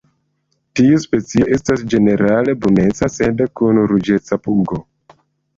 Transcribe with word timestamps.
Tiu 0.79 1.01
specio 1.03 1.45
estas 1.57 1.83
ĝenerale 1.95 2.55
bruneca 2.63 3.11
sed 3.19 3.45
kun 3.61 3.83
ruĝeca 3.93 4.41
pugo. 4.49 4.83